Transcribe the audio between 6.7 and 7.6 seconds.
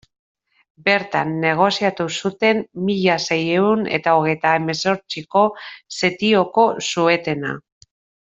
suetena.